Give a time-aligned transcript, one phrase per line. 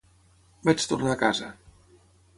[0.69, 1.51] Vaig tornar a casa.